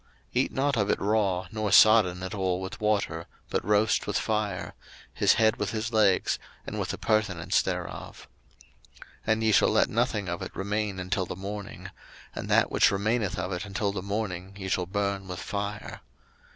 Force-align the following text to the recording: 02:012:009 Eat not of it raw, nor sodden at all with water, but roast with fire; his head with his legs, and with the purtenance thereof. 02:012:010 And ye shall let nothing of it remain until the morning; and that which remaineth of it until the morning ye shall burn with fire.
02:012:009 0.01 0.09
Eat 0.45 0.51
not 0.51 0.77
of 0.77 0.89
it 0.89 0.99
raw, 0.99 1.45
nor 1.51 1.71
sodden 1.71 2.23
at 2.23 2.33
all 2.33 2.59
with 2.59 2.81
water, 2.81 3.27
but 3.51 3.63
roast 3.63 4.07
with 4.07 4.17
fire; 4.17 4.73
his 5.13 5.33
head 5.33 5.57
with 5.57 5.69
his 5.69 5.93
legs, 5.93 6.39
and 6.65 6.79
with 6.79 6.89
the 6.89 6.97
purtenance 6.97 7.61
thereof. 7.61 8.27
02:012:010 8.97 9.05
And 9.27 9.43
ye 9.43 9.51
shall 9.51 9.69
let 9.69 9.89
nothing 9.89 10.27
of 10.27 10.41
it 10.41 10.55
remain 10.55 10.97
until 10.99 11.27
the 11.27 11.35
morning; 11.35 11.91
and 12.33 12.49
that 12.49 12.71
which 12.71 12.89
remaineth 12.89 13.37
of 13.37 13.51
it 13.53 13.63
until 13.63 13.91
the 13.91 14.01
morning 14.01 14.55
ye 14.57 14.67
shall 14.69 14.87
burn 14.87 15.27
with 15.27 15.37
fire. 15.39 16.01